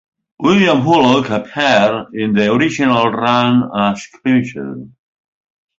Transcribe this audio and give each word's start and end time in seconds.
William 0.39 0.83
Bullock 0.83 1.29
appeared 1.29 2.07
in 2.15 2.33
the 2.33 2.51
original 2.51 3.11
run 3.11 3.69
as 3.93 4.07
Clincher. 4.07 4.87